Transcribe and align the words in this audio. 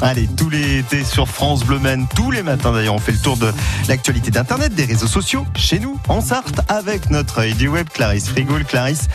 Allez, 0.00 0.28
tous 0.28 0.48
les 0.48 0.78
étés 0.78 1.02
sur 1.02 1.26
France 1.26 1.64
Bleu 1.64 1.80
Maine, 1.80 2.06
tous 2.14 2.30
les 2.30 2.44
matins 2.44 2.72
d'ailleurs, 2.72 2.94
on 2.94 3.00
fait 3.00 3.10
le 3.10 3.18
tour 3.18 3.36
de 3.36 3.52
l'actualité 3.88 4.30
d'Internet, 4.30 4.72
des 4.72 4.84
réseaux 4.84 5.08
sociaux, 5.08 5.44
chez 5.56 5.80
nous, 5.80 5.98
en 6.08 6.20
Sarthe, 6.20 6.60
avec 6.68 7.10
notre 7.10 7.38
œil 7.40 7.54
du 7.54 7.66
web, 7.66 7.88
Clarisse 7.92 8.28
Frigoul. 8.28 8.64
Clarisse, 8.64 9.08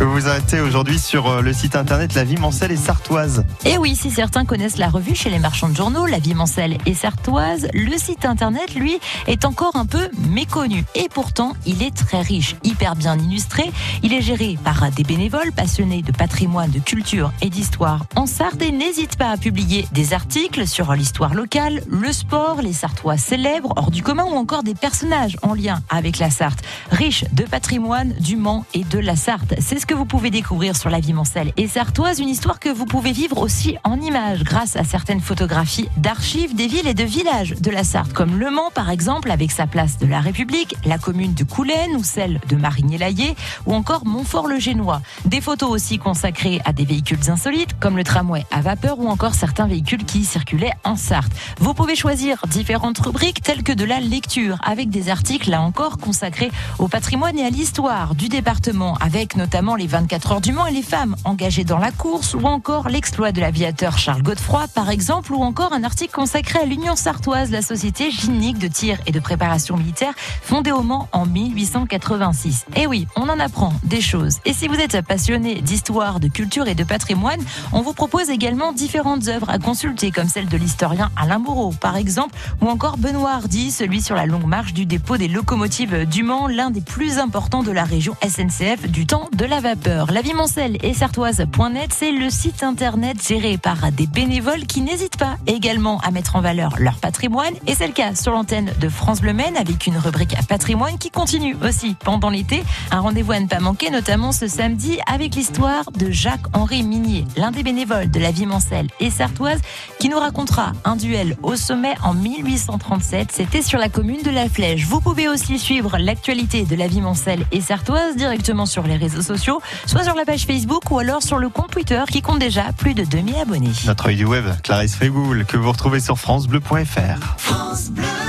vous 0.00 0.10
vous 0.10 0.28
arrêtez 0.28 0.60
aujourd'hui 0.60 0.98
sur 0.98 1.28
euh, 1.28 1.42
le 1.42 1.52
site 1.52 1.76
Internet 1.76 2.14
La 2.14 2.24
Vie 2.24 2.38
Mancelle 2.38 2.72
et 2.72 2.76
Sartoise. 2.76 3.44
Et 3.66 3.76
oui, 3.76 3.94
si 3.94 4.10
certains 4.10 4.46
connaissent 4.46 4.78
la 4.78 4.88
revue 4.88 5.14
chez 5.14 5.28
les 5.28 5.38
marchands 5.38 5.68
de 5.68 5.76
journaux, 5.76 6.06
La 6.06 6.18
Vie 6.18 6.34
Mancelle 6.34 6.78
et 6.86 6.94
Sartoise, 6.94 7.68
le 7.74 7.98
site 7.98 8.24
Internet, 8.24 8.74
lui, 8.74 8.98
est 9.26 9.44
encore 9.44 9.76
un 9.76 9.86
peu 9.86 10.08
méconnu. 10.30 10.86
Et 10.94 11.08
pourtant, 11.12 11.52
il 11.66 11.82
est 11.82 11.94
très 11.94 12.22
riche, 12.22 12.56
hyper 12.64 12.96
bien 12.96 13.18
illustré. 13.18 13.70
Il 14.02 14.14
est 14.14 14.22
géré 14.22 14.58
par 14.64 14.90
des 14.90 15.04
bénévoles 15.04 15.52
passionnés 15.52 16.00
de 16.00 16.12
patrimoine, 16.12 16.70
de 16.70 16.78
culture 16.78 17.30
et 17.42 17.50
d'histoire 17.50 18.06
en 18.16 18.24
Sarthe 18.24 18.62
et 18.62 18.72
n'hésite 18.72 19.16
pas 19.16 19.28
à 19.28 19.36
publier 19.36 19.86
des 19.92 20.14
articles 20.14 20.29
sur 20.66 20.92
l'histoire 20.94 21.34
locale, 21.34 21.82
le 21.90 22.12
sport, 22.12 22.62
les 22.62 22.72
Sartois 22.72 23.16
célèbres, 23.16 23.72
hors 23.76 23.90
du 23.90 24.02
commun 24.02 24.24
ou 24.24 24.36
encore 24.36 24.62
des 24.62 24.74
personnages 24.74 25.36
en 25.42 25.54
lien 25.54 25.80
avec 25.88 26.18
la 26.18 26.30
Sarthe, 26.30 26.62
riche 26.92 27.24
de 27.32 27.42
patrimoine 27.42 28.12
du 28.20 28.36
Mans 28.36 28.64
et 28.72 28.84
de 28.84 28.98
la 28.98 29.16
Sarthe. 29.16 29.54
C'est 29.58 29.80
ce 29.80 29.86
que 29.86 29.94
vous 29.94 30.04
pouvez 30.04 30.30
découvrir 30.30 30.76
sur 30.76 30.88
la 30.88 31.00
vie 31.00 31.12
mancelle 31.12 31.52
et 31.56 31.66
sartoise, 31.66 32.20
une 32.20 32.28
histoire 32.28 32.60
que 32.60 32.68
vous 32.68 32.84
pouvez 32.84 33.10
vivre 33.10 33.38
aussi 33.38 33.76
en 33.82 34.00
images 34.00 34.44
grâce 34.44 34.76
à 34.76 34.84
certaines 34.84 35.20
photographies 35.20 35.88
d'archives 35.96 36.54
des 36.54 36.68
villes 36.68 36.86
et 36.86 36.94
de 36.94 37.04
villages 37.04 37.56
de 37.60 37.70
la 37.70 37.82
Sarthe, 37.82 38.12
comme 38.12 38.38
Le 38.38 38.50
Mans 38.50 38.70
par 38.72 38.90
exemple 38.90 39.30
avec 39.32 39.50
sa 39.50 39.66
place 39.66 39.98
de 39.98 40.06
la 40.06 40.20
République, 40.20 40.76
la 40.84 40.98
commune 40.98 41.34
de 41.34 41.44
Coulaine 41.44 41.96
ou 41.96 42.04
celle 42.04 42.40
de 42.48 42.56
Marigny-Laillé 42.56 43.34
ou 43.66 43.74
encore 43.74 44.06
Montfort-le-Génois. 44.06 45.02
Des 45.24 45.40
photos 45.40 45.70
aussi 45.70 45.98
consacrées 45.98 46.60
à 46.64 46.72
des 46.72 46.84
véhicules 46.84 47.30
insolites 47.30 47.78
comme 47.80 47.96
le 47.96 48.04
tramway 48.04 48.46
à 48.52 48.60
vapeur 48.60 49.00
ou 49.00 49.08
encore 49.08 49.34
certains 49.34 49.66
véhicules 49.66 50.04
qui 50.04 50.19
circulait 50.24 50.72
en 50.84 50.96
Sarthe. 50.96 51.32
Vous 51.58 51.74
pouvez 51.74 51.96
choisir 51.96 52.44
différentes 52.48 52.98
rubriques 52.98 53.42
telles 53.42 53.62
que 53.62 53.72
de 53.72 53.84
la 53.84 54.00
lecture 54.00 54.58
avec 54.64 54.90
des 54.90 55.08
articles 55.08 55.50
là 55.50 55.62
encore 55.62 55.98
consacrés 55.98 56.50
au 56.78 56.88
patrimoine 56.88 57.38
et 57.38 57.44
à 57.44 57.50
l'histoire 57.50 58.14
du 58.14 58.28
département 58.28 58.96
avec 59.00 59.36
notamment 59.36 59.76
les 59.76 59.86
24 59.86 60.32
heures 60.32 60.40
du 60.40 60.52
Mans 60.52 60.66
et 60.66 60.72
les 60.72 60.82
femmes 60.82 61.16
engagées 61.24 61.64
dans 61.64 61.78
la 61.78 61.92
course 61.92 62.34
ou 62.34 62.44
encore 62.44 62.88
l'exploit 62.88 63.32
de 63.32 63.40
l'aviateur 63.40 63.98
Charles 63.98 64.22
Godefroy 64.22 64.66
par 64.74 64.90
exemple 64.90 65.32
ou 65.32 65.42
encore 65.42 65.72
un 65.72 65.84
article 65.84 66.14
consacré 66.14 66.60
à 66.60 66.64
l'Union 66.64 66.96
sartoise, 66.96 67.50
la 67.50 67.62
société 67.62 68.10
gynique 68.10 68.58
de 68.58 68.68
tir 68.68 68.98
et 69.06 69.12
de 69.12 69.20
préparation 69.20 69.76
militaire 69.76 70.14
fondée 70.42 70.72
au 70.72 70.82
Mans 70.82 71.08
en 71.12 71.26
1886. 71.26 72.66
Et 72.76 72.86
oui, 72.86 73.06
on 73.16 73.28
en 73.28 73.38
apprend 73.38 73.72
des 73.84 74.00
choses. 74.00 74.38
Et 74.44 74.52
si 74.52 74.68
vous 74.68 74.76
êtes 74.76 75.00
passionné 75.02 75.60
d'histoire, 75.60 76.20
de 76.20 76.28
culture 76.28 76.68
et 76.68 76.74
de 76.74 76.84
patrimoine, 76.84 77.40
on 77.72 77.82
vous 77.82 77.92
propose 77.92 78.30
également 78.30 78.72
différentes 78.72 79.28
œuvres 79.28 79.50
à 79.50 79.58
consulter 79.58 80.09
comme 80.12 80.28
celle 80.28 80.48
de 80.48 80.56
l'historien 80.56 81.10
Alain 81.16 81.38
Bourreau, 81.38 81.72
par 81.72 81.96
exemple, 81.96 82.36
ou 82.60 82.68
encore 82.68 82.96
Benoît 82.96 83.32
Hardy, 83.32 83.70
celui 83.70 84.00
sur 84.00 84.14
la 84.14 84.26
longue 84.26 84.46
marche 84.46 84.72
du 84.72 84.86
dépôt 84.86 85.16
des 85.16 85.28
locomotives 85.28 86.06
du 86.06 86.22
Mans, 86.22 86.48
l'un 86.48 86.70
des 86.70 86.80
plus 86.80 87.18
importants 87.18 87.62
de 87.62 87.70
la 87.70 87.84
région 87.84 88.16
SNCF 88.22 88.88
du 88.88 89.06
temps 89.06 89.28
de 89.32 89.44
la 89.44 89.60
vapeur. 89.60 90.12
La 90.12 90.22
vie 90.22 90.34
Mancelle 90.34 90.78
et 90.82 90.94
Sartoise.net, 90.94 91.92
c'est 91.92 92.12
le 92.12 92.30
site 92.30 92.62
internet 92.62 93.26
géré 93.26 93.58
par 93.58 93.92
des 93.92 94.06
bénévoles 94.06 94.66
qui 94.66 94.80
n'hésitent 94.80 95.16
pas 95.16 95.36
également 95.46 96.00
à 96.00 96.10
mettre 96.10 96.36
en 96.36 96.40
valeur 96.40 96.76
leur 96.78 96.96
patrimoine. 96.96 97.54
Et 97.66 97.74
c'est 97.74 97.86
le 97.86 97.92
cas 97.92 98.14
sur 98.14 98.32
l'antenne 98.32 98.72
de 98.80 98.88
France 98.88 99.20
Bleu 99.20 99.32
Maine 99.32 99.56
avec 99.56 99.86
une 99.86 99.96
rubrique 99.96 100.36
à 100.38 100.42
patrimoine 100.42 100.98
qui 100.98 101.10
continue 101.10 101.56
aussi 101.62 101.96
pendant 102.04 102.30
l'été. 102.30 102.62
Un 102.90 103.00
rendez-vous 103.00 103.32
à 103.32 103.40
ne 103.40 103.46
pas 103.46 103.60
manquer, 103.60 103.90
notamment 103.90 104.32
ce 104.32 104.48
samedi 104.48 104.98
avec 105.06 105.34
l'histoire 105.34 105.90
de 105.92 106.10
Jacques-Henri 106.10 106.82
Minier, 106.82 107.24
l'un 107.36 107.50
des 107.50 107.62
bénévoles 107.62 108.10
de 108.10 108.20
la 108.20 108.30
vie 108.30 108.46
Mancelle 108.46 108.88
et 109.00 109.10
Sartoise 109.10 109.60
qui 110.00 110.08
nous 110.08 110.18
racontera 110.18 110.72
un 110.84 110.96
duel 110.96 111.36
au 111.42 111.56
sommet 111.56 111.94
en 112.02 112.14
1837. 112.14 113.30
C'était 113.30 113.60
sur 113.60 113.78
la 113.78 113.90
commune 113.90 114.22
de 114.22 114.30
La 114.30 114.48
Flèche. 114.48 114.86
Vous 114.86 115.00
pouvez 115.00 115.28
aussi 115.28 115.58
suivre 115.58 115.98
l'actualité 115.98 116.64
de 116.64 116.74
la 116.74 116.88
vie 116.88 117.02
Mancelle 117.02 117.44
et 117.52 117.60
Sartoise 117.60 118.16
directement 118.16 118.64
sur 118.64 118.82
les 118.84 118.96
réseaux 118.96 119.20
sociaux, 119.20 119.60
soit 119.84 120.02
sur 120.02 120.14
la 120.14 120.24
page 120.24 120.46
Facebook 120.46 120.90
ou 120.90 120.98
alors 120.98 121.22
sur 121.22 121.38
le 121.38 121.50
compte 121.50 121.70
Twitter 121.70 122.02
qui 122.10 122.22
compte 122.22 122.38
déjà 122.38 122.72
plus 122.72 122.94
de 122.94 123.04
2000 123.04 123.36
abonnés. 123.36 123.70
Notre 123.86 124.06
œil 124.08 124.16
du 124.16 124.24
web, 124.24 124.46
Clarisse 124.62 124.96
Frégoul, 124.96 125.44
que 125.44 125.58
vous 125.58 125.70
retrouvez 125.70 126.00
sur 126.00 126.18
FranceBleu.fr. 126.18 127.36
France 127.36 127.90
Bleu. 127.90 128.19